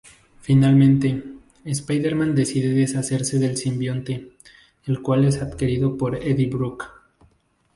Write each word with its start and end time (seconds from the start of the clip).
Finalmente, 0.39 1.23
Spider-Man 1.63 2.33
decide 2.33 2.73
deshacerse 2.73 3.37
del 3.37 3.55
simbionte, 3.55 4.31
el 4.85 4.99
cual 5.03 5.25
es 5.25 5.43
adquirido 5.43 5.95
por 5.95 6.15
Eddie 6.15 6.49
Brock. 6.49 6.89